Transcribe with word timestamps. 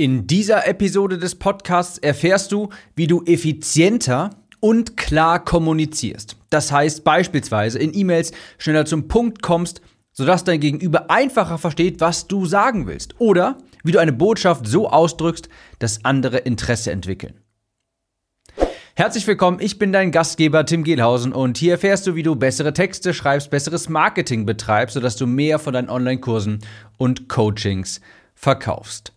In 0.00 0.26
dieser 0.26 0.66
Episode 0.66 1.18
des 1.18 1.34
Podcasts 1.34 1.98
erfährst 1.98 2.52
du, 2.52 2.70
wie 2.96 3.06
du 3.06 3.22
effizienter 3.26 4.30
und 4.58 4.96
klar 4.96 5.44
kommunizierst. 5.44 6.38
Das 6.48 6.72
heißt 6.72 7.04
beispielsweise 7.04 7.78
in 7.78 7.94
E-Mails 7.94 8.32
schneller 8.56 8.86
zum 8.86 9.08
Punkt 9.08 9.42
kommst, 9.42 9.82
sodass 10.12 10.42
dein 10.42 10.58
Gegenüber 10.58 11.10
einfacher 11.10 11.58
versteht, 11.58 12.00
was 12.00 12.28
du 12.28 12.46
sagen 12.46 12.86
willst. 12.86 13.20
Oder 13.20 13.58
wie 13.84 13.92
du 13.92 13.98
eine 13.98 14.14
Botschaft 14.14 14.66
so 14.66 14.88
ausdrückst, 14.88 15.50
dass 15.80 16.02
andere 16.02 16.38
Interesse 16.38 16.92
entwickeln. 16.92 17.34
Herzlich 18.94 19.26
willkommen, 19.26 19.60
ich 19.60 19.78
bin 19.78 19.92
dein 19.92 20.12
Gastgeber 20.12 20.64
Tim 20.64 20.82
Gehlhausen 20.82 21.34
und 21.34 21.58
hier 21.58 21.72
erfährst 21.72 22.06
du, 22.06 22.14
wie 22.14 22.22
du 22.22 22.36
bessere 22.36 22.72
Texte 22.72 23.12
schreibst, 23.12 23.50
besseres 23.50 23.90
Marketing 23.90 24.46
betreibst, 24.46 24.94
sodass 24.94 25.16
du 25.16 25.26
mehr 25.26 25.58
von 25.58 25.74
deinen 25.74 25.90
Online-Kursen 25.90 26.60
und 26.96 27.28
Coachings 27.28 28.00
verkaufst. 28.34 29.12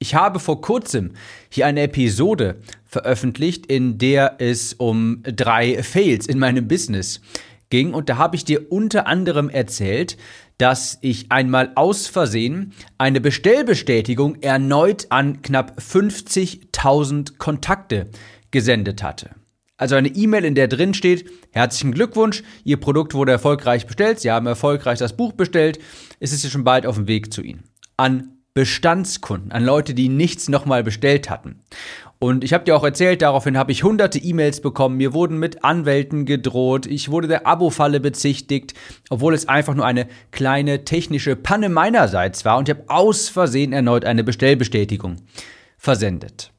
Ich 0.00 0.14
habe 0.14 0.38
vor 0.38 0.60
kurzem 0.60 1.12
hier 1.48 1.66
eine 1.66 1.82
Episode 1.82 2.60
veröffentlicht, 2.84 3.66
in 3.66 3.98
der 3.98 4.36
es 4.38 4.74
um 4.74 5.22
drei 5.24 5.82
Fails 5.82 6.26
in 6.26 6.38
meinem 6.38 6.68
Business 6.68 7.20
ging. 7.68 7.94
Und 7.94 8.08
da 8.08 8.16
habe 8.16 8.36
ich 8.36 8.44
dir 8.44 8.70
unter 8.70 9.08
anderem 9.08 9.48
erzählt, 9.48 10.16
dass 10.56 10.98
ich 11.00 11.32
einmal 11.32 11.72
aus 11.74 12.06
Versehen 12.06 12.74
eine 12.96 13.20
Bestellbestätigung 13.20 14.40
erneut 14.40 15.06
an 15.10 15.42
knapp 15.42 15.78
50.000 15.78 17.38
Kontakte 17.38 18.06
gesendet 18.52 19.02
hatte. 19.02 19.30
Also 19.76 19.94
eine 19.94 20.08
E-Mail, 20.08 20.44
in 20.44 20.56
der 20.56 20.66
drin 20.66 20.94
steht, 20.94 21.30
herzlichen 21.52 21.92
Glückwunsch, 21.92 22.42
Ihr 22.64 22.78
Produkt 22.78 23.14
wurde 23.14 23.30
erfolgreich 23.32 23.86
bestellt, 23.86 24.18
Sie 24.18 24.30
haben 24.30 24.46
erfolgreich 24.46 24.98
das 24.98 25.16
Buch 25.16 25.32
bestellt, 25.32 25.78
es 26.18 26.32
ist 26.32 26.42
ja 26.42 26.50
schon 26.50 26.64
bald 26.64 26.84
auf 26.84 26.96
dem 26.96 27.06
Weg 27.06 27.32
zu 27.32 27.42
Ihnen. 27.42 27.62
An 27.96 28.37
Bestandskunden, 28.58 29.52
an 29.52 29.64
Leute, 29.64 29.94
die 29.94 30.08
nichts 30.08 30.48
nochmal 30.48 30.82
bestellt 30.82 31.30
hatten. 31.30 31.60
Und 32.18 32.42
ich 32.42 32.52
habe 32.52 32.64
dir 32.64 32.74
auch 32.74 32.82
erzählt, 32.82 33.22
daraufhin 33.22 33.56
habe 33.56 33.70
ich 33.70 33.84
hunderte 33.84 34.18
E-Mails 34.18 34.60
bekommen, 34.60 34.96
mir 34.96 35.14
wurden 35.14 35.38
mit 35.38 35.62
Anwälten 35.62 36.26
gedroht, 36.26 36.84
ich 36.84 37.08
wurde 37.08 37.28
der 37.28 37.46
Abo-Falle 37.46 38.00
bezichtigt, 38.00 38.74
obwohl 39.10 39.32
es 39.32 39.46
einfach 39.46 39.76
nur 39.76 39.86
eine 39.86 40.08
kleine 40.32 40.84
technische 40.84 41.36
Panne 41.36 41.68
meinerseits 41.68 42.44
war 42.44 42.58
und 42.58 42.68
ich 42.68 42.74
habe 42.74 42.90
aus 42.90 43.28
Versehen 43.28 43.72
erneut 43.72 44.04
eine 44.04 44.24
Bestellbestätigung 44.24 45.18
versendet. 45.76 46.50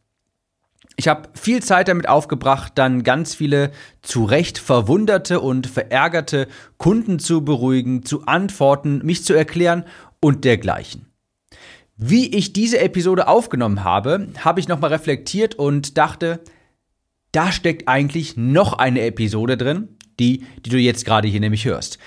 Ich 0.95 1.09
habe 1.09 1.27
viel 1.33 1.61
Zeit 1.61 1.89
damit 1.89 2.07
aufgebracht, 2.07 2.71
dann 2.75 3.03
ganz 3.03 3.35
viele 3.35 3.71
zu 4.01 4.23
Recht 4.23 4.57
verwunderte 4.57 5.41
und 5.41 5.67
verärgerte 5.67 6.47
Kunden 6.77 7.19
zu 7.19 7.43
beruhigen, 7.43 8.05
zu 8.05 8.25
antworten, 8.25 9.01
mich 9.03 9.25
zu 9.25 9.33
erklären 9.33 9.83
und 10.21 10.45
dergleichen. 10.45 11.08
Wie 12.01 12.33
ich 12.33 12.53
diese 12.53 12.79
Episode 12.79 13.27
aufgenommen 13.27 13.83
habe, 13.83 14.29
habe 14.37 14.61
ich 14.61 14.69
nochmal 14.69 14.93
reflektiert 14.93 15.55
und 15.55 15.97
dachte, 15.97 16.39
da 17.33 17.51
steckt 17.51 17.89
eigentlich 17.89 18.37
noch 18.37 18.71
eine 18.71 19.01
Episode 19.01 19.57
drin, 19.57 19.89
die, 20.17 20.45
die 20.65 20.69
du 20.69 20.77
jetzt 20.77 21.03
gerade 21.03 21.27
hier 21.27 21.41
nämlich 21.41 21.65
hörst. 21.65 21.99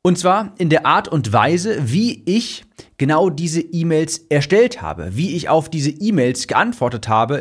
Und 0.00 0.16
zwar 0.16 0.54
in 0.58 0.68
der 0.68 0.86
Art 0.86 1.08
und 1.08 1.32
Weise, 1.32 1.92
wie 1.92 2.22
ich 2.24 2.64
genau 2.98 3.30
diese 3.30 3.60
E-Mails 3.60 4.18
erstellt 4.28 4.80
habe, 4.80 5.16
wie 5.16 5.34
ich 5.34 5.48
auf 5.48 5.68
diese 5.68 5.90
E-Mails 5.90 6.46
geantwortet 6.46 7.08
habe, 7.08 7.40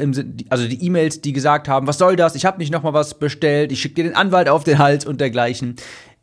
also 0.50 0.68
die 0.68 0.84
E-Mails, 0.84 1.22
die 1.22 1.34
gesagt 1.34 1.68
haben, 1.68 1.86
was 1.86 2.00
soll 2.00 2.16
das, 2.16 2.34
ich 2.34 2.46
habe 2.46 2.58
nicht 2.58 2.72
nochmal 2.72 2.94
was 2.94 3.20
bestellt, 3.20 3.72
ich 3.72 3.80
schicke 3.80 3.96
dir 3.96 4.04
den 4.06 4.16
Anwalt 4.16 4.50
auf 4.50 4.64
den 4.64 4.80
Hals 4.80 5.06
und 5.06 5.22
dergleichen 5.22 5.76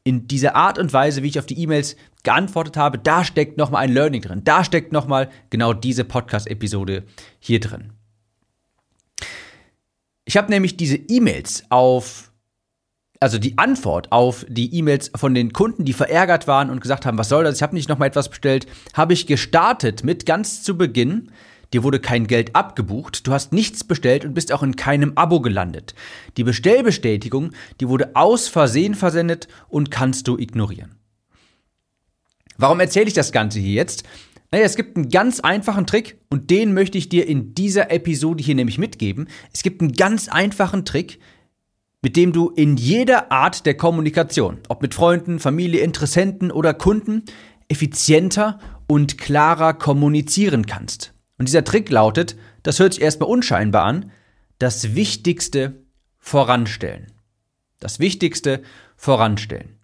in 0.04 0.26
dieser 0.26 0.56
Art 0.56 0.78
und 0.78 0.92
Weise, 0.92 1.22
wie 1.22 1.28
ich 1.28 1.38
auf 1.38 1.46
die 1.46 1.60
E-Mails 1.60 1.96
geantwortet 2.22 2.76
habe, 2.76 2.98
da 2.98 3.24
steckt 3.24 3.58
nochmal 3.58 3.84
ein 3.84 3.92
Learning 3.92 4.22
drin. 4.22 4.42
Da 4.44 4.64
steckt 4.64 4.92
nochmal 4.92 5.28
genau 5.50 5.72
diese 5.72 6.04
Podcast-Episode 6.04 7.04
hier 7.38 7.60
drin. 7.60 7.92
Ich 10.24 10.36
habe 10.36 10.50
nämlich 10.50 10.76
diese 10.76 10.96
E-Mails 10.96 11.64
auf, 11.70 12.32
also 13.18 13.38
die 13.38 13.56
Antwort 13.56 14.12
auf 14.12 14.44
die 14.48 14.74
E-Mails 14.74 15.10
von 15.16 15.34
den 15.34 15.52
Kunden, 15.52 15.84
die 15.84 15.94
verärgert 15.94 16.46
waren 16.46 16.68
und 16.68 16.80
gesagt 16.80 17.06
haben, 17.06 17.16
was 17.16 17.30
soll 17.30 17.44
das, 17.44 17.56
ich 17.56 17.62
habe 17.62 17.74
nicht 17.74 17.88
nochmal 17.88 18.08
etwas 18.08 18.28
bestellt, 18.28 18.66
habe 18.94 19.14
ich 19.14 19.26
gestartet 19.26 20.04
mit 20.04 20.26
ganz 20.26 20.62
zu 20.62 20.76
Beginn 20.76 21.30
Dir 21.72 21.82
wurde 21.84 22.00
kein 22.00 22.26
Geld 22.26 22.56
abgebucht, 22.56 23.26
du 23.26 23.32
hast 23.32 23.52
nichts 23.52 23.84
bestellt 23.84 24.24
und 24.24 24.34
bist 24.34 24.52
auch 24.52 24.62
in 24.62 24.76
keinem 24.76 25.12
Abo 25.16 25.40
gelandet. 25.40 25.94
Die 26.36 26.44
Bestellbestätigung, 26.44 27.50
die 27.80 27.88
wurde 27.88 28.16
aus 28.16 28.48
Versehen 28.48 28.94
versendet 28.94 29.48
und 29.68 29.90
kannst 29.90 30.28
du 30.28 30.38
ignorieren. 30.38 30.94
Warum 32.56 32.80
erzähle 32.80 33.06
ich 33.06 33.14
das 33.14 33.32
Ganze 33.32 33.60
hier 33.60 33.74
jetzt? 33.74 34.04
Naja, 34.50 34.64
es 34.64 34.76
gibt 34.76 34.96
einen 34.96 35.10
ganz 35.10 35.40
einfachen 35.40 35.86
Trick 35.86 36.18
und 36.30 36.50
den 36.50 36.72
möchte 36.72 36.96
ich 36.96 37.10
dir 37.10 37.26
in 37.26 37.54
dieser 37.54 37.90
Episode 37.90 38.42
hier 38.42 38.54
nämlich 38.54 38.78
mitgeben. 38.78 39.28
Es 39.52 39.62
gibt 39.62 39.82
einen 39.82 39.92
ganz 39.92 40.28
einfachen 40.28 40.86
Trick, 40.86 41.20
mit 42.00 42.16
dem 42.16 42.32
du 42.32 42.48
in 42.50 42.76
jeder 42.76 43.30
Art 43.30 43.66
der 43.66 43.76
Kommunikation, 43.76 44.58
ob 44.68 44.80
mit 44.80 44.94
Freunden, 44.94 45.38
Familie, 45.38 45.82
Interessenten 45.82 46.50
oder 46.50 46.72
Kunden, 46.72 47.24
effizienter 47.68 48.58
und 48.86 49.18
klarer 49.18 49.74
kommunizieren 49.74 50.64
kannst. 50.64 51.12
Und 51.38 51.48
dieser 51.48 51.64
Trick 51.64 51.88
lautet, 51.90 52.36
das 52.62 52.78
hört 52.80 52.94
sich 52.94 53.02
erstmal 53.02 53.28
unscheinbar 53.28 53.84
an, 53.84 54.10
das 54.58 54.94
Wichtigste 54.94 55.82
voranstellen. 56.18 57.12
Das 57.80 58.00
Wichtigste 58.00 58.62
voranstellen. 58.96 59.76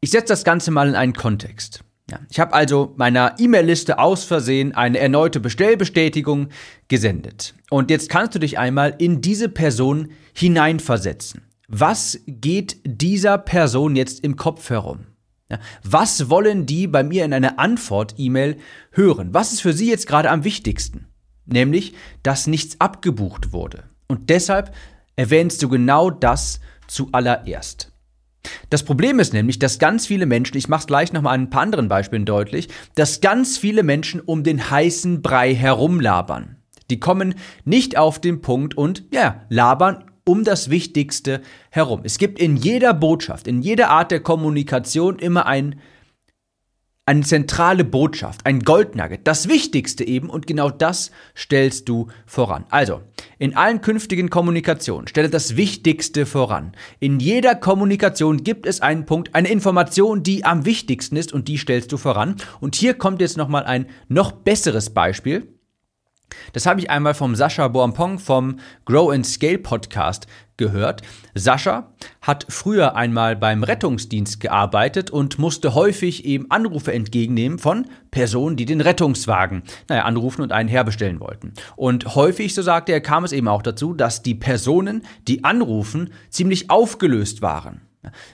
Ich 0.00 0.10
setze 0.10 0.26
das 0.28 0.44
Ganze 0.44 0.70
mal 0.70 0.88
in 0.88 0.94
einen 0.94 1.12
Kontext. 1.12 1.82
Ja, 2.10 2.20
ich 2.30 2.40
habe 2.40 2.54
also 2.54 2.94
meiner 2.96 3.34
E-Mail-Liste 3.38 3.98
aus 3.98 4.24
Versehen 4.24 4.74
eine 4.74 4.98
erneute 4.98 5.40
Bestellbestätigung 5.40 6.48
gesendet. 6.86 7.54
Und 7.68 7.90
jetzt 7.90 8.08
kannst 8.08 8.34
du 8.34 8.38
dich 8.38 8.58
einmal 8.58 8.94
in 8.98 9.20
diese 9.20 9.48
Person 9.48 10.12
hineinversetzen. 10.32 11.42
Was 11.66 12.20
geht 12.26 12.78
dieser 12.84 13.36
Person 13.36 13.94
jetzt 13.94 14.24
im 14.24 14.36
Kopf 14.36 14.70
herum? 14.70 15.00
Ja, 15.50 15.58
was 15.82 16.28
wollen 16.28 16.66
die 16.66 16.86
bei 16.86 17.02
mir 17.02 17.24
in 17.24 17.32
einer 17.32 17.58
Antwort-E-Mail 17.58 18.58
hören? 18.92 19.32
Was 19.32 19.52
ist 19.52 19.62
für 19.62 19.72
sie 19.72 19.88
jetzt 19.88 20.06
gerade 20.06 20.30
am 20.30 20.44
wichtigsten? 20.44 21.06
Nämlich, 21.46 21.94
dass 22.22 22.46
nichts 22.46 22.80
abgebucht 22.80 23.52
wurde. 23.52 23.84
Und 24.08 24.28
deshalb 24.28 24.74
erwähnst 25.16 25.62
du 25.62 25.68
genau 25.68 26.10
das 26.10 26.60
zuallererst. 26.86 27.92
Das 28.70 28.82
Problem 28.82 29.18
ist 29.18 29.32
nämlich, 29.32 29.58
dass 29.58 29.78
ganz 29.78 30.06
viele 30.06 30.26
Menschen, 30.26 30.56
ich 30.56 30.68
mache 30.68 30.80
es 30.80 30.86
gleich 30.86 31.12
nochmal 31.12 31.34
an 31.34 31.42
ein 31.42 31.50
paar 31.50 31.62
anderen 31.62 31.88
Beispielen 31.88 32.24
deutlich, 32.24 32.68
dass 32.94 33.20
ganz 33.20 33.56
viele 33.58 33.82
Menschen 33.82 34.20
um 34.20 34.42
den 34.42 34.70
heißen 34.70 35.22
Brei 35.22 35.54
herumlabern. 35.54 36.56
Die 36.90 37.00
kommen 37.00 37.34
nicht 37.64 37.98
auf 37.98 38.18
den 38.18 38.40
Punkt 38.40 38.76
und 38.76 39.04
ja, 39.12 39.42
labern 39.48 40.07
um 40.28 40.44
das 40.44 40.68
Wichtigste 40.68 41.40
herum. 41.70 42.02
Es 42.04 42.18
gibt 42.18 42.38
in 42.38 42.56
jeder 42.56 42.92
Botschaft, 42.92 43.48
in 43.48 43.62
jeder 43.62 43.88
Art 43.88 44.10
der 44.10 44.20
Kommunikation 44.20 45.18
immer 45.18 45.46
ein, 45.46 45.80
eine 47.06 47.22
zentrale 47.22 47.82
Botschaft, 47.84 48.44
ein 48.44 48.60
Goldnugget, 48.60 49.26
das 49.26 49.48
Wichtigste 49.48 50.06
eben 50.06 50.28
und 50.28 50.46
genau 50.46 50.68
das 50.68 51.10
stellst 51.34 51.88
du 51.88 52.08
voran. 52.26 52.66
Also, 52.68 53.00
in 53.38 53.56
allen 53.56 53.80
künftigen 53.80 54.28
Kommunikationen 54.28 55.08
stelle 55.08 55.30
das 55.30 55.56
Wichtigste 55.56 56.26
voran. 56.26 56.72
In 57.00 57.20
jeder 57.20 57.54
Kommunikation 57.54 58.44
gibt 58.44 58.66
es 58.66 58.82
einen 58.82 59.06
Punkt, 59.06 59.34
eine 59.34 59.48
Information, 59.48 60.22
die 60.22 60.44
am 60.44 60.66
wichtigsten 60.66 61.16
ist 61.16 61.32
und 61.32 61.48
die 61.48 61.56
stellst 61.56 61.90
du 61.90 61.96
voran. 61.96 62.36
Und 62.60 62.76
hier 62.76 62.92
kommt 62.92 63.22
jetzt 63.22 63.38
nochmal 63.38 63.64
ein 63.64 63.86
noch 64.08 64.32
besseres 64.32 64.90
Beispiel. 64.90 65.57
Das 66.52 66.66
habe 66.66 66.80
ich 66.80 66.90
einmal 66.90 67.14
vom 67.14 67.34
Sascha 67.34 67.68
Boampong 67.68 68.18
vom 68.18 68.58
Grow 68.84 69.12
and 69.12 69.26
Scale 69.26 69.58
Podcast 69.58 70.26
gehört. 70.56 71.02
Sascha 71.34 71.92
hat 72.20 72.44
früher 72.48 72.96
einmal 72.96 73.36
beim 73.36 73.62
Rettungsdienst 73.62 74.40
gearbeitet 74.40 75.10
und 75.10 75.38
musste 75.38 75.74
häufig 75.74 76.24
eben 76.24 76.50
Anrufe 76.50 76.92
entgegennehmen 76.92 77.58
von 77.58 77.86
Personen, 78.10 78.56
die 78.56 78.66
den 78.66 78.80
Rettungswagen, 78.80 79.62
naja, 79.88 80.02
anrufen 80.04 80.42
und 80.42 80.52
einen 80.52 80.68
herbestellen 80.68 81.20
wollten. 81.20 81.54
Und 81.76 82.14
häufig, 82.14 82.54
so 82.54 82.62
sagte 82.62 82.92
er, 82.92 83.00
kam 83.00 83.24
es 83.24 83.32
eben 83.32 83.48
auch 83.48 83.62
dazu, 83.62 83.94
dass 83.94 84.22
die 84.22 84.34
Personen, 84.34 85.02
die 85.26 85.44
anrufen, 85.44 86.12
ziemlich 86.28 86.70
aufgelöst 86.70 87.40
waren. 87.40 87.87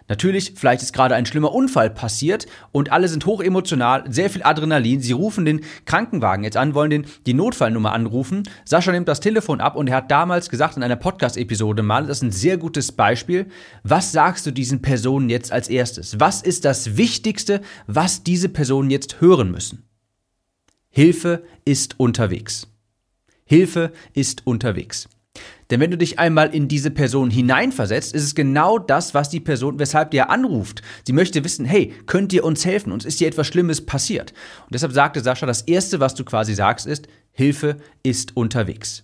Natürlich, 0.09 0.53
vielleicht 0.57 0.83
ist 0.83 0.93
gerade 0.93 1.15
ein 1.15 1.25
schlimmer 1.25 1.53
Unfall 1.53 1.89
passiert 1.89 2.47
und 2.71 2.93
alle 2.93 3.09
sind 3.09 3.25
hochemotional, 3.25 4.05
sehr 4.13 4.29
viel 4.29 4.43
Adrenalin. 4.43 5.01
Sie 5.01 5.13
rufen 5.13 5.45
den 5.45 5.63
Krankenwagen 5.87 6.45
jetzt 6.45 6.57
an, 6.57 6.75
wollen 6.75 6.91
den, 6.91 7.07
die 7.27 7.35
Notfallnummer 7.35 7.93
anrufen. 7.93 8.43
Sascha 8.65 8.93
nimmt 8.93 9.09
das 9.09 9.21
Telefon 9.21 9.61
ab 9.61 9.75
und 9.75 9.89
er 9.89 9.97
hat 9.97 10.11
damals 10.11 10.51
gesagt 10.51 10.77
in 10.77 10.83
einer 10.83 10.97
Podcast-Episode 10.97 11.83
mal, 11.83 12.07
das 12.07 12.19
ist 12.19 12.23
ein 12.23 12.31
sehr 12.31 12.59
gutes 12.59 12.93
Beispiel. 12.93 13.47
Was 13.83 14.13
sagst 14.13 14.45
du 14.47 14.51
diesen 14.51 14.83
Personen 14.83 15.31
jetzt 15.31 15.51
als 15.51 15.69
erstes? 15.69 16.21
Was 16.21 16.43
ist 16.43 16.65
das 16.65 16.97
Wichtigste, 16.97 17.63
was 17.87 18.23
diese 18.23 18.51
Personen 18.51 18.91
jetzt 18.91 19.21
hören 19.21 19.51
müssen? 19.51 19.89
Hilfe 20.91 21.43
ist 21.65 21.99
unterwegs. 21.99 22.69
Hilfe 23.47 23.93
ist 24.13 24.47
unterwegs. 24.47 25.09
Denn 25.75 25.81
wenn 25.81 25.91
du 25.91 25.99
dich 25.99 26.21
einmal 26.21 26.55
in 26.55 26.69
diese 26.69 26.93
Person 26.93 27.31
hineinversetzt, 27.31 28.15
ist 28.15 28.23
es 28.23 28.37
genau 28.37 28.79
das, 28.79 29.13
was 29.13 29.29
die 29.29 29.41
Person, 29.41 29.81
weshalb 29.81 30.13
dir 30.13 30.31
anruft. 30.31 30.83
Sie 31.05 31.13
möchte 31.13 31.43
wissen, 31.43 31.65
hey, 31.65 31.93
könnt 32.07 32.33
ihr 32.33 32.45
uns 32.45 32.65
helfen? 32.65 32.93
Uns 32.93 33.05
ist 33.05 33.19
hier 33.19 33.27
etwas 33.27 33.49
Schlimmes 33.49 33.85
passiert. 33.85 34.33
Und 34.67 34.75
deshalb 34.75 34.93
sagte 34.93 35.21
Sascha, 35.21 35.47
das 35.47 35.63
Erste, 35.63 35.99
was 35.99 36.15
du 36.15 36.23
quasi 36.23 36.55
sagst, 36.55 36.87
ist, 36.87 37.09
Hilfe 37.33 37.79
ist 38.05 38.37
unterwegs. 38.37 39.03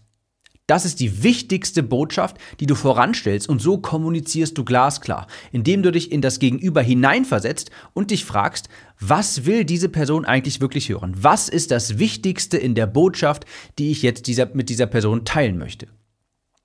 Das 0.68 0.84
ist 0.84 1.00
die 1.00 1.24
wichtigste 1.24 1.82
Botschaft, 1.82 2.36
die 2.60 2.66
du 2.66 2.76
voranstellst 2.76 3.48
und 3.48 3.60
so 3.60 3.78
kommunizierst 3.78 4.56
du 4.56 4.64
glasklar, 4.64 5.26
indem 5.50 5.82
du 5.82 5.90
dich 5.90 6.12
in 6.12 6.20
das 6.20 6.38
Gegenüber 6.38 6.82
hineinversetzt 6.82 7.72
und 7.94 8.12
dich 8.12 8.24
fragst, 8.24 8.68
was 9.00 9.44
will 9.44 9.64
diese 9.64 9.88
Person 9.88 10.24
eigentlich 10.24 10.60
wirklich 10.60 10.88
hören? 10.88 11.16
Was 11.18 11.48
ist 11.48 11.72
das 11.72 11.98
Wichtigste 11.98 12.58
in 12.58 12.76
der 12.76 12.86
Botschaft, 12.86 13.44
die 13.80 13.90
ich 13.90 14.02
jetzt 14.02 14.28
dieser, 14.28 14.54
mit 14.54 14.68
dieser 14.68 14.86
Person 14.86 15.24
teilen 15.24 15.58
möchte? 15.58 15.88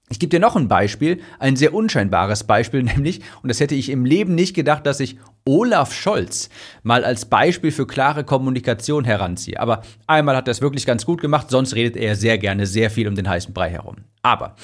Ich 0.09 0.19
gebe 0.19 0.29
dir 0.29 0.39
noch 0.39 0.55
ein 0.55 0.67
Beispiel, 0.67 1.21
ein 1.39 1.55
sehr 1.55 1.73
unscheinbares 1.73 2.43
Beispiel 2.43 2.83
nämlich, 2.83 3.21
und 3.41 3.49
das 3.49 3.59
hätte 3.59 3.75
ich 3.75 3.89
im 3.89 4.05
Leben 4.05 4.35
nicht 4.35 4.53
gedacht, 4.53 4.85
dass 4.85 4.99
ich 4.99 5.17
Olaf 5.45 5.93
Scholz 5.93 6.49
mal 6.83 7.03
als 7.03 7.25
Beispiel 7.25 7.71
für 7.71 7.87
klare 7.87 8.23
Kommunikation 8.23 9.03
heranziehe. 9.03 9.59
Aber 9.59 9.81
einmal 10.07 10.35
hat 10.35 10.47
er 10.47 10.51
es 10.51 10.61
wirklich 10.61 10.85
ganz 10.85 11.05
gut 11.05 11.21
gemacht, 11.21 11.49
sonst 11.49 11.75
redet 11.75 11.97
er 11.97 12.15
sehr 12.15 12.37
gerne 12.37 12.65
sehr 12.65 12.89
viel 12.89 13.07
um 13.07 13.15
den 13.15 13.29
heißen 13.29 13.53
Brei 13.53 13.69
herum. 13.69 13.97
Aber 14.21 14.55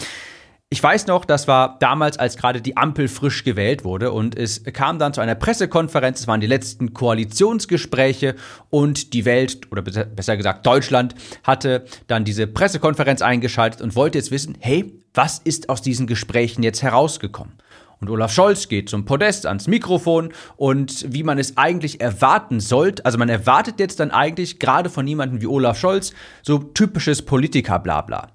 ich 0.74 0.82
weiß 0.82 1.08
noch, 1.08 1.26
das 1.26 1.50
war 1.50 1.78
damals, 1.80 2.18
als 2.18 2.38
gerade 2.38 2.62
die 2.62 2.78
Ampel 2.78 3.10
frisch 3.10 3.44
gewählt 3.44 3.84
wurde 3.84 4.12
und 4.12 4.38
es 4.38 4.64
kam 4.64 5.00
dann 5.00 5.14
zu 5.14 5.20
einer 5.20 5.36
Pressekonferenz, 5.36 6.22
es 6.22 6.28
waren 6.28 6.40
die 6.40 6.48
letzten 6.48 6.94
Koalitionsgespräche 6.94 8.36
und 8.70 9.14
die 9.14 9.26
Welt, 9.26 9.70
oder 9.70 9.82
besser 9.82 10.38
gesagt 10.38 10.66
Deutschland, 10.66 11.14
hatte 11.44 11.84
dann 12.08 12.24
diese 12.24 12.48
Pressekonferenz 12.48 13.22
eingeschaltet 13.22 13.82
und 13.82 13.98
wollte 13.98 14.18
jetzt 14.18 14.32
wissen, 14.32 14.56
hey, 14.62 15.01
was 15.14 15.40
ist 15.40 15.70
aus 15.70 15.82
diesen 15.82 16.08
Gesprächen 16.08 16.64
jetzt 16.64 16.84
herausgekommen? 16.84 17.54
Und 18.00 18.10
Olaf 18.10 18.34
Scholz 18.34 18.68
geht 18.68 18.90
zum 18.90 19.06
Podest 19.06 19.46
ans 19.46 19.68
Mikrofon 19.68 20.34
und 20.58 21.06
wie 21.14 21.22
man 21.22 21.38
es 21.38 21.56
eigentlich 21.58 22.02
erwarten 22.02 22.60
sollte, 22.60 23.06
also 23.06 23.20
man 23.20 23.30
erwartet 23.30 23.80
jetzt 23.80 24.00
dann 24.00 24.10
eigentlich 24.10 24.58
gerade 24.58 24.90
von 24.90 25.06
jemandem 25.06 25.40
wie 25.42 25.46
Olaf 25.46 25.78
Scholz 25.78 26.12
so 26.42 26.58
typisches 26.58 27.22
Politiker-Blabla. 27.22 28.30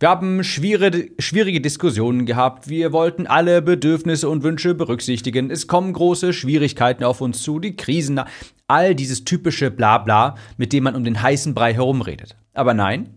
Wir 0.00 0.08
haben 0.08 0.42
schwierige, 0.42 1.12
schwierige 1.20 1.60
Diskussionen 1.60 2.26
gehabt. 2.26 2.68
Wir 2.68 2.92
wollten 2.92 3.28
alle 3.28 3.62
Bedürfnisse 3.62 4.28
und 4.28 4.42
Wünsche 4.42 4.74
berücksichtigen. 4.74 5.48
Es 5.48 5.68
kommen 5.68 5.92
große 5.92 6.32
Schwierigkeiten 6.32 7.04
auf 7.04 7.20
uns 7.20 7.40
zu, 7.40 7.60
die 7.60 7.76
Krisen, 7.76 8.20
all 8.66 8.96
dieses 8.96 9.22
typische 9.22 9.70
Blabla, 9.70 10.34
mit 10.56 10.72
dem 10.72 10.82
man 10.82 10.96
um 10.96 11.04
den 11.04 11.22
heißen 11.22 11.54
Brei 11.54 11.74
herumredet. 11.74 12.34
Aber 12.52 12.74
nein, 12.74 13.10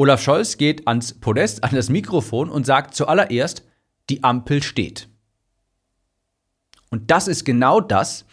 Olaf 0.00 0.22
Scholz 0.22 0.56
geht 0.56 0.88
ans 0.88 1.12
Podest, 1.12 1.62
an 1.62 1.74
das 1.74 1.90
Mikrofon 1.90 2.48
und 2.48 2.64
sagt 2.64 2.94
zuallererst, 2.94 3.68
die 4.08 4.24
Ampel 4.24 4.62
steht. 4.62 5.10
Und 6.88 7.10
das 7.10 7.28
ist 7.28 7.44
genau 7.44 7.82
das, 7.82 8.24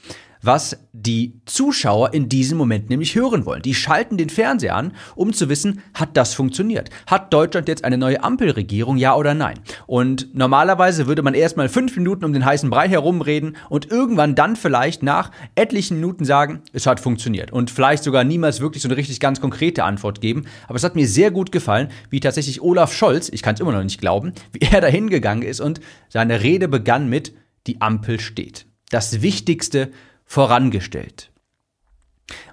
was 0.47 0.77
die 0.93 1.41
Zuschauer 1.45 2.13
in 2.13 2.29
diesem 2.29 2.57
Moment 2.57 2.89
nämlich 2.89 3.13
hören 3.15 3.45
wollen. 3.45 3.61
Die 3.61 3.75
schalten 3.75 4.17
den 4.17 4.29
Fernseher 4.29 4.75
an, 4.75 4.93
um 5.15 5.33
zu 5.33 5.49
wissen, 5.49 5.81
hat 5.93 6.15
das 6.17 6.33
funktioniert? 6.33 6.89
Hat 7.05 7.31
Deutschland 7.33 7.67
jetzt 7.67 7.83
eine 7.83 7.97
neue 7.97 8.23
Ampelregierung, 8.23 8.97
ja 8.97 9.13
oder 9.15 9.33
nein? 9.33 9.59
Und 9.85 10.33
normalerweise 10.33 11.05
würde 11.05 11.21
man 11.21 11.33
erstmal 11.33 11.69
fünf 11.69 11.95
Minuten 11.97 12.25
um 12.25 12.33
den 12.33 12.45
heißen 12.45 12.69
Brei 12.69 12.87
herumreden 12.87 13.57
und 13.69 13.91
irgendwann 13.91 14.35
dann 14.35 14.55
vielleicht 14.55 15.03
nach 15.03 15.31
etlichen 15.55 15.97
Minuten 15.97 16.25
sagen, 16.25 16.61
es 16.71 16.87
hat 16.87 16.99
funktioniert. 16.99 17.51
Und 17.51 17.69
vielleicht 17.69 18.03
sogar 18.03 18.23
niemals 18.23 18.61
wirklich 18.61 18.81
so 18.81 18.87
eine 18.87 18.97
richtig 18.97 19.19
ganz 19.19 19.41
konkrete 19.41 19.83
Antwort 19.83 20.21
geben. 20.21 20.45
Aber 20.67 20.77
es 20.77 20.83
hat 20.83 20.95
mir 20.95 21.07
sehr 21.07 21.29
gut 21.29 21.51
gefallen, 21.51 21.89
wie 22.09 22.21
tatsächlich 22.21 22.61
Olaf 22.61 22.93
Scholz, 22.93 23.29
ich 23.29 23.43
kann 23.43 23.55
es 23.55 23.59
immer 23.59 23.73
noch 23.73 23.83
nicht 23.83 23.99
glauben, 23.99 24.31
wie 24.53 24.65
er 24.65 24.81
da 24.81 24.87
hingegangen 24.87 25.43
ist 25.43 25.59
und 25.59 25.81
seine 26.09 26.41
Rede 26.41 26.69
begann 26.69 27.09
mit, 27.09 27.33
die 27.67 27.81
Ampel 27.81 28.19
steht. 28.21 28.65
Das 28.89 29.21
Wichtigste 29.21 29.91
vorangestellt. 30.27 31.31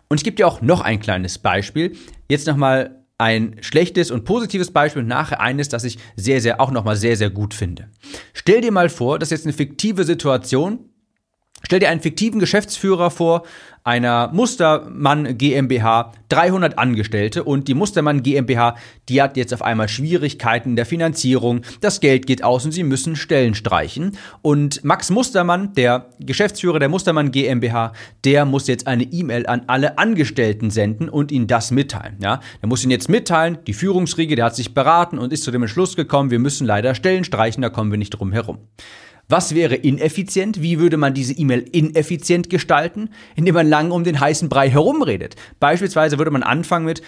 Und 0.08 0.18
ich 0.18 0.24
gebe 0.24 0.36
dir 0.36 0.46
auch 0.46 0.62
noch 0.62 0.80
ein 0.80 1.00
kleines 1.00 1.38
Beispiel. 1.38 1.96
Jetzt 2.28 2.46
nochmal 2.46 3.04
ein 3.18 3.56
schlechtes 3.60 4.10
und 4.10 4.24
positives 4.24 4.72
Beispiel 4.72 5.02
und 5.02 5.08
nachher 5.08 5.40
eines, 5.40 5.68
das 5.68 5.84
ich 5.84 5.98
sehr, 6.16 6.40
sehr, 6.40 6.60
auch 6.60 6.70
nochmal 6.70 6.96
sehr, 6.96 7.16
sehr 7.16 7.30
gut 7.30 7.54
finde. 7.54 7.88
Stell 8.32 8.60
dir 8.60 8.72
mal 8.72 8.88
vor, 8.88 9.18
das 9.18 9.28
ist 9.28 9.38
jetzt 9.38 9.46
eine 9.46 9.52
fiktive 9.52 10.04
Situation, 10.04 10.90
Stell 11.64 11.80
dir 11.80 11.88
einen 11.88 12.00
fiktiven 12.00 12.40
Geschäftsführer 12.40 13.10
vor, 13.10 13.44
einer 13.84 14.30
Mustermann 14.32 15.36
GmbH, 15.36 16.12
300 16.30 16.78
Angestellte 16.78 17.44
und 17.44 17.68
die 17.68 17.74
Mustermann 17.74 18.22
GmbH, 18.22 18.76
die 19.10 19.20
hat 19.20 19.36
jetzt 19.36 19.52
auf 19.52 19.60
einmal 19.60 19.88
Schwierigkeiten 19.88 20.70
in 20.70 20.76
der 20.76 20.86
Finanzierung, 20.86 21.60
das 21.82 22.00
Geld 22.00 22.26
geht 22.26 22.42
aus 22.42 22.64
und 22.64 22.72
sie 22.72 22.82
müssen 22.82 23.14
Stellen 23.14 23.54
streichen. 23.54 24.16
Und 24.40 24.82
Max 24.84 25.10
Mustermann, 25.10 25.74
der 25.74 26.06
Geschäftsführer 26.18 26.78
der 26.78 26.88
Mustermann 26.88 27.30
GmbH, 27.30 27.92
der 28.24 28.46
muss 28.46 28.68
jetzt 28.68 28.86
eine 28.86 29.04
E-Mail 29.04 29.46
an 29.46 29.64
alle 29.66 29.98
Angestellten 29.98 30.70
senden 30.70 31.10
und 31.10 31.30
ihnen 31.30 31.46
das 31.46 31.70
mitteilen. 31.70 32.16
Ja, 32.22 32.40
der 32.62 32.68
muss 32.70 32.82
ihnen 32.82 32.90
jetzt 32.90 33.10
mitteilen, 33.10 33.58
die 33.66 33.74
Führungsriege, 33.74 34.34
der 34.34 34.46
hat 34.46 34.56
sich 34.56 34.72
beraten 34.72 35.18
und 35.18 35.30
ist 35.30 35.44
zu 35.44 35.50
dem 35.50 35.62
Entschluss 35.62 35.94
gekommen, 35.94 36.30
wir 36.30 36.38
müssen 36.38 36.66
leider 36.66 36.94
Stellen 36.94 37.24
streichen, 37.24 37.60
da 37.60 37.68
kommen 37.68 37.90
wir 37.90 37.98
nicht 37.98 38.10
drum 38.10 38.32
herum. 38.32 38.58
Was 39.28 39.54
wäre 39.54 39.74
ineffizient? 39.74 40.60
Wie 40.60 40.78
würde 40.78 40.96
man 40.96 41.14
diese 41.14 41.32
E-Mail 41.32 41.64
ineffizient 41.72 42.50
gestalten? 42.50 43.10
Indem 43.36 43.54
man 43.54 43.68
lang 43.68 43.90
um 43.90 44.04
den 44.04 44.20
heißen 44.20 44.48
Brei 44.48 44.68
herumredet. 44.68 45.36
Beispielsweise 45.60 46.18
würde 46.18 46.30
man 46.30 46.42
anfangen 46.42 46.84
mit, 46.84 47.02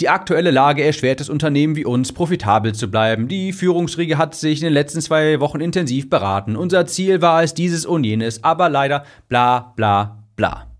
die 0.00 0.08
aktuelle 0.08 0.50
Lage 0.50 0.82
erschwert 0.82 1.20
es 1.20 1.28
Unternehmen 1.28 1.76
wie 1.76 1.84
uns, 1.84 2.12
profitabel 2.12 2.74
zu 2.74 2.90
bleiben. 2.90 3.28
Die 3.28 3.52
Führungsriege 3.52 4.18
hat 4.18 4.34
sich 4.34 4.60
in 4.60 4.64
den 4.64 4.72
letzten 4.72 5.00
zwei 5.00 5.38
Wochen 5.40 5.60
intensiv 5.60 6.10
beraten. 6.10 6.56
Unser 6.56 6.86
Ziel 6.86 7.22
war 7.22 7.42
es 7.42 7.54
dieses 7.54 7.86
und 7.86 8.04
jenes, 8.04 8.42
aber 8.42 8.68
leider 8.68 9.04
bla 9.28 9.72
bla 9.76 10.24
bla. 10.34 10.72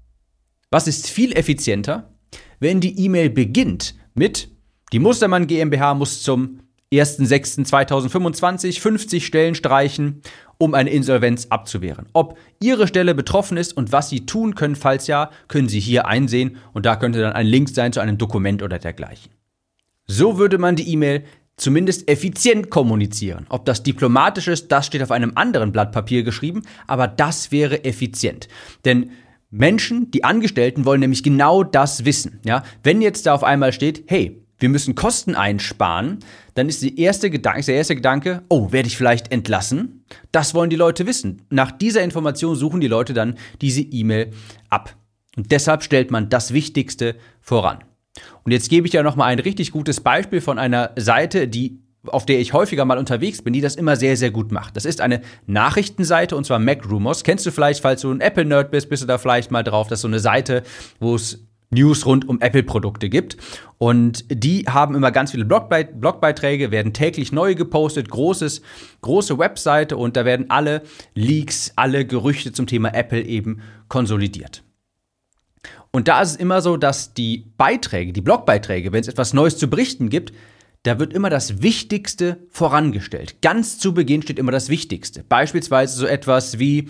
Was 0.70 0.88
ist 0.88 1.10
viel 1.10 1.32
effizienter? 1.34 2.10
Wenn 2.58 2.80
die 2.80 2.98
E-Mail 3.04 3.30
beginnt 3.30 3.94
mit, 4.14 4.48
die 4.92 4.98
Mustermann 4.98 5.46
GmbH 5.46 5.94
muss 5.94 6.22
zum 6.22 6.61
1.6.2025 6.92 8.80
50 8.80 9.26
Stellen 9.26 9.54
streichen 9.54 10.22
um 10.58 10.74
eine 10.74 10.90
Insolvenz 10.90 11.48
abzuwehren. 11.50 12.06
Ob 12.12 12.38
Ihre 12.60 12.86
Stelle 12.86 13.16
betroffen 13.16 13.56
ist 13.56 13.76
und 13.76 13.90
was 13.90 14.10
Sie 14.10 14.26
tun 14.26 14.54
können, 14.54 14.76
falls 14.76 15.08
ja, 15.08 15.30
können 15.48 15.68
Sie 15.68 15.80
hier 15.80 16.06
einsehen 16.06 16.58
und 16.72 16.86
da 16.86 16.94
könnte 16.94 17.20
dann 17.20 17.32
ein 17.32 17.46
Link 17.48 17.68
sein 17.70 17.92
zu 17.92 17.98
einem 17.98 18.16
Dokument 18.16 18.62
oder 18.62 18.78
dergleichen. 18.78 19.32
So 20.06 20.38
würde 20.38 20.58
man 20.58 20.76
die 20.76 20.88
E-Mail 20.88 21.24
zumindest 21.56 22.08
effizient 22.08 22.70
kommunizieren. 22.70 23.46
Ob 23.48 23.64
das 23.64 23.82
diplomatisch 23.82 24.46
ist, 24.46 24.70
das 24.70 24.86
steht 24.86 25.02
auf 25.02 25.10
einem 25.10 25.32
anderen 25.34 25.72
Blatt 25.72 25.90
Papier 25.90 26.22
geschrieben, 26.22 26.62
aber 26.86 27.08
das 27.08 27.50
wäre 27.50 27.84
effizient. 27.84 28.46
Denn 28.84 29.10
Menschen, 29.50 30.10
die 30.12 30.24
Angestellten 30.24 30.84
wollen 30.84 31.00
nämlich 31.00 31.22
genau 31.22 31.64
das 31.64 32.04
wissen. 32.04 32.40
Ja? 32.44 32.62
Wenn 32.82 33.02
jetzt 33.02 33.26
da 33.26 33.34
auf 33.34 33.44
einmal 33.44 33.72
steht, 33.72 34.04
hey, 34.06 34.41
wir 34.62 34.68
müssen 34.68 34.94
Kosten 34.94 35.34
einsparen, 35.34 36.20
dann 36.54 36.68
ist, 36.68 36.82
die 36.82 36.98
erste 36.98 37.30
Gedanke, 37.30 37.60
ist 37.60 37.68
der 37.68 37.74
erste 37.74 37.96
Gedanke, 37.96 38.42
oh, 38.48 38.72
werde 38.72 38.88
ich 38.88 38.96
vielleicht 38.96 39.32
entlassen? 39.32 40.04
Das 40.30 40.54
wollen 40.54 40.70
die 40.70 40.76
Leute 40.76 41.06
wissen. 41.06 41.42
Nach 41.50 41.70
dieser 41.70 42.02
Information 42.02 42.54
suchen 42.56 42.80
die 42.80 42.88
Leute 42.88 43.12
dann 43.12 43.36
diese 43.60 43.82
E-Mail 43.82 44.30
ab. 44.70 44.96
Und 45.36 45.50
deshalb 45.50 45.82
stellt 45.82 46.10
man 46.10 46.28
das 46.28 46.52
Wichtigste 46.52 47.16
voran. 47.40 47.84
Und 48.44 48.52
jetzt 48.52 48.70
gebe 48.70 48.86
ich 48.86 48.92
ja 48.92 49.02
noch 49.02 49.16
mal 49.16 49.26
ein 49.26 49.38
richtig 49.38 49.72
gutes 49.72 50.00
Beispiel 50.00 50.40
von 50.40 50.58
einer 50.58 50.92
Seite, 50.96 51.48
die 51.48 51.80
auf 52.06 52.26
der 52.26 52.40
ich 52.40 52.52
häufiger 52.52 52.84
mal 52.84 52.98
unterwegs 52.98 53.42
bin, 53.42 53.52
die 53.52 53.60
das 53.60 53.76
immer 53.76 53.94
sehr, 53.94 54.16
sehr 54.16 54.32
gut 54.32 54.50
macht. 54.50 54.76
Das 54.76 54.84
ist 54.84 55.00
eine 55.00 55.20
Nachrichtenseite 55.46 56.36
und 56.36 56.44
zwar 56.44 56.58
Mac 56.58 56.88
Rumors. 56.90 57.22
Kennst 57.22 57.46
du 57.46 57.52
vielleicht, 57.52 57.80
falls 57.80 58.00
du 58.00 58.10
ein 58.10 58.20
Apple-Nerd 58.20 58.72
bist, 58.72 58.88
bist 58.88 59.04
du 59.04 59.06
da 59.06 59.18
vielleicht 59.18 59.52
mal 59.52 59.62
drauf. 59.62 59.86
Das 59.86 59.98
ist 59.98 60.02
so 60.02 60.08
eine 60.08 60.18
Seite, 60.18 60.64
wo 60.98 61.14
es 61.14 61.46
News 61.72 62.06
rund 62.06 62.28
um 62.28 62.40
Apple-Produkte 62.40 63.08
gibt. 63.08 63.36
Und 63.78 64.24
die 64.30 64.66
haben 64.68 64.94
immer 64.94 65.10
ganz 65.10 65.32
viele 65.32 65.44
Blogbeit 65.44 66.00
Blogbeiträge, 66.00 66.70
werden 66.70 66.92
täglich 66.92 67.32
neu 67.32 67.54
gepostet, 67.54 68.08
großes, 68.10 68.62
große 69.00 69.38
Webseite 69.38 69.96
und 69.96 70.16
da 70.16 70.24
werden 70.24 70.50
alle 70.50 70.82
Leaks, 71.14 71.72
alle 71.76 72.06
Gerüchte 72.06 72.52
zum 72.52 72.66
Thema 72.66 72.94
Apple 72.94 73.22
eben 73.22 73.60
konsolidiert. 73.88 74.62
Und 75.90 76.08
da 76.08 76.22
ist 76.22 76.30
es 76.30 76.36
immer 76.36 76.62
so, 76.62 76.76
dass 76.76 77.12
die 77.12 77.46
Beiträge, 77.58 78.12
die 78.12 78.22
Blogbeiträge, 78.22 78.92
wenn 78.92 79.00
es 79.00 79.08
etwas 79.08 79.34
Neues 79.34 79.58
zu 79.58 79.68
berichten 79.68 80.08
gibt, 80.08 80.32
da 80.84 80.98
wird 80.98 81.12
immer 81.12 81.30
das 81.30 81.62
Wichtigste 81.62 82.38
vorangestellt. 82.50 83.40
Ganz 83.40 83.78
zu 83.78 83.94
Beginn 83.94 84.22
steht 84.22 84.38
immer 84.38 84.52
das 84.52 84.68
Wichtigste. 84.68 85.24
Beispielsweise 85.28 85.96
so 85.96 86.06
etwas 86.06 86.58
wie, 86.58 86.88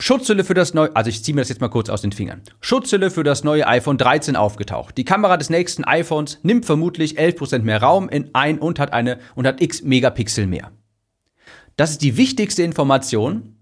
Schutzhülle 0.00 0.42
für 0.42 0.54
das 0.54 0.74
neue, 0.74 0.94
also 0.96 1.08
ich 1.08 1.22
ziehe 1.22 1.34
mir 1.34 1.42
das 1.42 1.48
jetzt 1.48 1.60
mal 1.60 1.68
kurz 1.68 1.88
aus 1.88 2.02
den 2.02 2.12
Fingern. 2.12 2.42
Schutzhülle 2.60 3.10
für 3.10 3.22
das 3.22 3.44
neue 3.44 3.66
iPhone 3.66 3.96
13 3.96 4.34
aufgetaucht. 4.34 4.96
Die 4.96 5.04
Kamera 5.04 5.36
des 5.36 5.50
nächsten 5.50 5.84
iPhones 5.84 6.40
nimmt 6.42 6.66
vermutlich 6.66 7.18
11% 7.18 7.60
mehr 7.60 7.80
Raum 7.80 8.08
in 8.08 8.30
ein 8.34 8.58
und 8.58 8.78
hat 8.80 8.92
eine 8.92 9.18
und 9.36 9.46
hat 9.46 9.60
x 9.60 9.82
Megapixel 9.82 10.46
mehr. 10.46 10.72
Das 11.76 11.92
ist 11.92 12.02
die 12.02 12.16
wichtigste 12.16 12.62
Information 12.62 13.54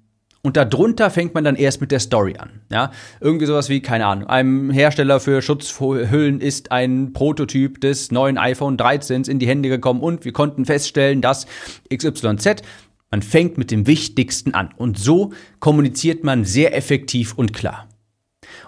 Und 0.44 0.56
darunter 0.56 1.10
fängt 1.10 1.34
man 1.34 1.44
dann 1.44 1.54
erst 1.54 1.80
mit 1.80 1.92
der 1.92 2.00
Story 2.00 2.34
an. 2.36 2.62
Ja, 2.68 2.90
irgendwie 3.20 3.46
sowas 3.46 3.68
wie, 3.68 3.80
keine 3.80 4.06
Ahnung, 4.06 4.28
einem 4.28 4.70
Hersteller 4.70 5.20
für 5.20 5.40
Schutzhüllen 5.40 6.40
ist 6.40 6.72
ein 6.72 7.12
Prototyp 7.12 7.80
des 7.80 8.10
neuen 8.10 8.38
iPhone 8.38 8.76
13 8.76 9.22
in 9.24 9.38
die 9.38 9.46
Hände 9.46 9.68
gekommen 9.68 10.00
und 10.00 10.24
wir 10.24 10.32
konnten 10.32 10.64
feststellen, 10.64 11.20
dass 11.20 11.46
XYZ. 11.94 12.62
Man 13.12 13.22
fängt 13.22 13.58
mit 13.58 13.70
dem 13.70 13.86
Wichtigsten 13.86 14.54
an. 14.54 14.70
Und 14.76 14.98
so 14.98 15.32
kommuniziert 15.60 16.24
man 16.24 16.44
sehr 16.44 16.74
effektiv 16.74 17.34
und 17.34 17.52
klar. 17.52 17.88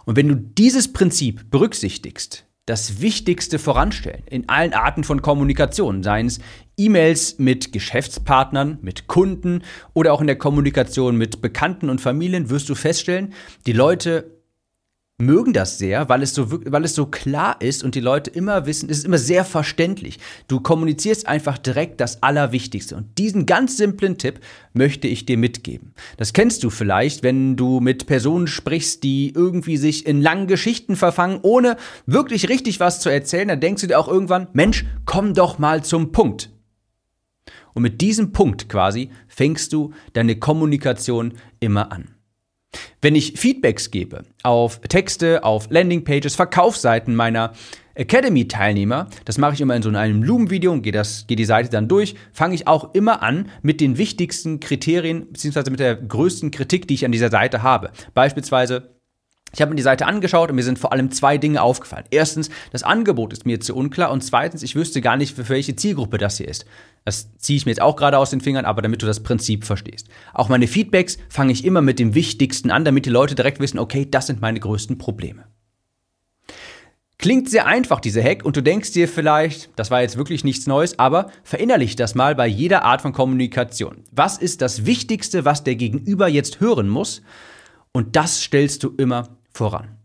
Und 0.05 0.17
wenn 0.17 0.29
du 0.29 0.37
dieses 0.37 0.93
Prinzip 0.93 1.51
berücksichtigst, 1.51 2.45
das 2.67 3.01
Wichtigste 3.01 3.59
voranstellen 3.59 4.23
in 4.27 4.49
allen 4.49 4.73
Arten 4.73 5.03
von 5.03 5.23
Kommunikation, 5.23 6.03
seien 6.03 6.27
es 6.27 6.39
E-Mails 6.77 7.39
mit 7.39 7.73
Geschäftspartnern, 7.73 8.79
mit 8.83 9.07
Kunden 9.07 9.63
oder 9.95 10.13
auch 10.13 10.21
in 10.21 10.27
der 10.27 10.37
Kommunikation 10.37 11.17
mit 11.17 11.41
Bekannten 11.41 11.91
und 11.91 12.01
Familien, 12.01 12.51
wirst 12.51 12.69
du 12.69 12.75
feststellen, 12.75 13.33
die 13.67 13.73
Leute 13.73 14.31
mögen 15.19 15.53
das 15.53 15.79
sehr, 15.79 16.09
weil 16.09 16.23
es 16.23 16.35
so, 16.35 16.51
weil 16.51 16.85
es 16.85 16.95
so 16.95 17.07
klar 17.07 17.61
ist 17.61 17.85
und 17.85 17.95
die 17.95 18.01
Leute 18.01 18.31
immer 18.31 18.67
wissen, 18.67 18.91
es 18.91 18.99
ist 18.99 19.05
immer 19.05 19.19
sehr 19.19 19.45
verständlich. 19.45 20.19
Du 20.49 20.61
kommunizierst 20.61 21.29
einfach 21.29 21.57
direkt 21.57 22.01
das 22.01 22.23
Allerwichtigste. 22.23 22.97
Und 22.97 23.17
diesen 23.19 23.47
ganz 23.47 23.77
simplen 23.77 24.19
Tipp 24.19 24.41
möchte 24.73 25.07
ich 25.07 25.25
dir 25.25 25.39
mitgeben. 25.39 25.95
Das 26.17 26.33
kennst 26.33 26.65
du 26.65 26.71
vielleicht, 26.71 27.23
wenn 27.23 27.55
du 27.55 27.81
mit 27.81 28.07
Personen 28.07 28.49
sprichst, 28.49 29.05
die 29.05 29.33
irgendwie 29.33 29.77
sich 29.77 30.05
in 30.07 30.21
langen 30.21 30.49
Geschichten 30.49 30.97
verfangen, 30.97 31.39
ohne 31.43 31.77
wirklich 32.07 32.49
richtig 32.49 32.81
was 32.81 32.99
zu 32.99 33.09
erzählen. 33.09 33.49
Dann 33.49 33.61
denkst 33.61 33.83
du 33.83 33.87
dir 33.87 34.01
auch 34.01 34.09
irgendwann, 34.09 34.49
Mensch, 34.53 34.85
komm 35.05 35.33
doch 35.33 35.59
mal 35.59 35.85
zum 35.85 36.11
Punkt. 36.11 36.51
Und 37.73 37.83
mit 37.83 38.01
diesem 38.01 38.33
Punkt 38.33 38.69
quasi 38.69 39.11
fängst 39.29 39.73
du 39.73 39.93
deine 40.13 40.39
Kommunikation 40.39 41.35
immer 41.61 41.93
an. 41.93 42.14
Wenn 43.01 43.15
ich 43.15 43.35
Feedbacks 43.37 43.91
gebe 43.91 44.23
auf 44.43 44.81
Texte, 44.81 45.45
auf 45.45 45.69
Landingpages, 45.71 46.35
Verkaufsseiten 46.35 47.15
meiner 47.15 47.53
Academy-Teilnehmer, 47.95 49.09
das 49.25 49.39
mache 49.39 49.55
ich 49.55 49.61
immer 49.61 49.77
in 49.77 49.83
so 49.83 49.89
einem 49.91 50.23
Lumen-Video 50.23 50.73
und 50.73 50.83
gehe, 50.83 50.93
das, 50.93 51.27
gehe 51.27 51.37
die 51.37 51.45
Seite 51.45 51.71
dann 51.71 51.89
durch, 51.89 52.15
fange 52.33 52.55
ich 52.55 52.67
auch 52.67 52.95
immer 52.95 53.23
an 53.23 53.49
mit 53.63 53.81
den 53.81 53.99
wichtigsten 53.99 54.61
Kriterien 54.61 55.33
beziehungsweise 55.33 55.71
mit 55.71 55.81
der 55.81 55.95
größten 55.97 56.51
Kritik, 56.51 56.89
die 56.89 56.95
ich 56.95 57.05
an 57.05 57.13
dieser 57.13 57.31
Seite 57.31 57.63
habe. 57.63 57.91
Beispielsweise 58.15 58.94
ich 59.55 59.61
habe 59.61 59.71
mir 59.71 59.77
die 59.77 59.83
Seite 59.83 60.07
angeschaut 60.07 60.51
und 60.51 60.57
mir 60.57 60.63
sind 60.63 60.79
vor 60.79 60.93
allem 60.93 61.11
zwei 61.11 61.39
Dinge 61.39 61.63
aufgefallen. 61.63 62.05
Erstens, 62.11 62.51
das 62.73 62.83
Angebot 62.83 63.33
ist 63.33 63.47
mir 63.47 63.61
zu 63.61 63.75
unklar 63.75 64.11
und 64.11 64.23
zweitens, 64.23 64.63
ich 64.63 64.75
wüsste 64.75 65.01
gar 65.01 65.17
nicht, 65.17 65.37
für 65.37 65.49
welche 65.49 65.77
Zielgruppe 65.77 66.19
das 66.19 66.39
hier 66.39 66.49
ist. 66.49 66.65
Das 67.05 67.37
ziehe 67.39 67.57
ich 67.57 67.67
mir 67.67 67.73
jetzt 67.73 67.83
auch 67.83 67.97
gerade 67.97 68.19
aus 68.19 68.31
den 68.31 68.41
Fingern, 68.41 68.65
aber 68.65 68.83
damit 68.83 69.03
du 69.03 69.07
das 69.07 69.23
Prinzip 69.23 69.65
verstehst. 69.65 70.09
Auch 70.33 70.49
meine 70.49 70.67
Feedbacks 70.67 71.19
fange 71.29 71.53
ich 71.53 71.65
immer 71.65 71.83
mit 71.83 71.99
dem 71.99 72.15
Wichtigsten 72.15 72.71
an, 72.71 72.85
damit 72.85 73.07
die 73.07 73.11
Leute 73.11 73.35
direkt 73.35 73.61
wissen, 73.61 73.79
okay, 73.79 74.09
das 74.11 74.27
sind 74.27 74.41
meine 74.41 74.59
größten 74.59 74.99
Probleme. 74.99 75.45
Klingt 77.19 77.49
sehr 77.49 77.67
einfach, 77.67 78.01
diese 78.01 78.23
Hack, 78.23 78.45
und 78.45 78.57
du 78.57 78.61
denkst 78.61 78.93
dir 78.93 79.07
vielleicht, 79.07 79.71
das 79.77 79.91
war 79.91 80.03
jetzt 80.03 80.19
wirklich 80.19 80.45
nichts 80.45 80.67
Neues, 80.67 80.99
aber 80.99 81.31
verinnerlich 81.43 81.95
das 81.97 82.15
mal 82.15 82.35
bei 82.35 82.47
jeder 82.47 82.83
Art 82.85 83.03
von 83.03 83.13
Kommunikation. 83.13 84.03
Was 84.11 84.37
ist 84.37 84.61
das 84.61 84.85
Wichtigste, 84.85 85.45
was 85.45 85.63
der 85.63 85.77
Gegenüber 85.77 86.29
jetzt 86.29 86.61
hören 86.61 86.89
muss? 86.89 87.23
Und 87.93 88.17
das 88.17 88.43
stellst 88.43 88.83
du 88.83 88.93
immer 88.97 89.29
voran. 89.55 89.97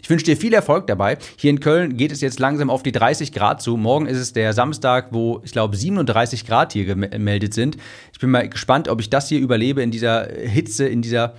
Ich 0.00 0.10
wünsche 0.10 0.24
dir 0.24 0.36
viel 0.36 0.54
Erfolg 0.54 0.86
dabei. 0.86 1.18
Hier 1.36 1.50
in 1.50 1.60
Köln 1.60 1.96
geht 1.96 2.12
es 2.12 2.20
jetzt 2.20 2.38
langsam 2.38 2.70
auf 2.70 2.82
die 2.82 2.92
30 2.92 3.32
Grad 3.32 3.60
zu. 3.60 3.76
Morgen 3.76 4.06
ist 4.06 4.18
es 4.18 4.32
der 4.32 4.52
Samstag, 4.52 5.08
wo 5.10 5.40
ich 5.44 5.52
glaube 5.52 5.76
37 5.76 6.46
Grad 6.46 6.72
hier 6.72 6.84
gemeldet 6.84 7.54
sind. 7.54 7.76
Ich 8.12 8.20
bin 8.20 8.30
mal 8.30 8.48
gespannt, 8.48 8.88
ob 8.88 9.00
ich 9.00 9.10
das 9.10 9.28
hier 9.28 9.40
überlebe 9.40 9.82
in 9.82 9.90
dieser 9.90 10.26
Hitze, 10.26 10.86
in 10.86 11.02
dieser 11.02 11.34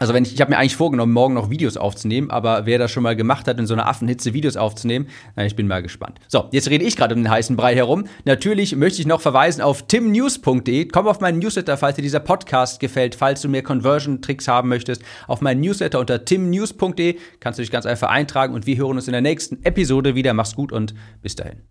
also 0.00 0.14
wenn 0.14 0.24
ich, 0.24 0.32
ich 0.32 0.40
habe 0.40 0.50
mir 0.50 0.58
eigentlich 0.58 0.76
vorgenommen, 0.76 1.12
morgen 1.12 1.34
noch 1.34 1.50
Videos 1.50 1.76
aufzunehmen, 1.76 2.30
aber 2.30 2.64
wer 2.64 2.78
das 2.78 2.90
schon 2.90 3.02
mal 3.02 3.14
gemacht 3.14 3.46
hat, 3.46 3.58
in 3.58 3.66
so 3.66 3.74
einer 3.74 3.86
Affenhitze 3.86 4.32
Videos 4.32 4.56
aufzunehmen, 4.56 5.06
na, 5.36 5.44
ich 5.44 5.54
bin 5.54 5.68
mal 5.68 5.82
gespannt. 5.82 6.18
So, 6.26 6.48
jetzt 6.52 6.70
rede 6.70 6.84
ich 6.84 6.96
gerade 6.96 7.14
um 7.14 7.22
den 7.22 7.30
heißen 7.30 7.54
Brei 7.54 7.74
herum. 7.74 8.04
Natürlich 8.24 8.74
möchte 8.74 9.02
ich 9.02 9.06
noch 9.06 9.20
verweisen 9.20 9.60
auf 9.60 9.86
timnews.de. 9.86 10.86
Komm 10.86 11.06
auf 11.06 11.20
meinen 11.20 11.38
Newsletter, 11.38 11.76
falls 11.76 11.96
dir 11.96 12.02
dieser 12.02 12.20
Podcast 12.20 12.80
gefällt, 12.80 13.14
falls 13.14 13.42
du 13.42 13.50
mehr 13.50 13.62
Conversion-Tricks 13.62 14.48
haben 14.48 14.70
möchtest. 14.70 15.02
Auf 15.28 15.42
meinen 15.42 15.60
Newsletter 15.60 16.00
unter 16.00 16.24
timnews.de 16.24 17.18
kannst 17.38 17.58
du 17.58 17.62
dich 17.62 17.70
ganz 17.70 17.84
einfach 17.84 18.08
eintragen 18.08 18.54
und 18.54 18.64
wir 18.64 18.78
hören 18.78 18.96
uns 18.96 19.06
in 19.06 19.12
der 19.12 19.20
nächsten 19.20 19.62
Episode 19.64 20.14
wieder. 20.14 20.32
Mach's 20.32 20.56
gut 20.56 20.72
und 20.72 20.94
bis 21.20 21.36
dahin. 21.36 21.70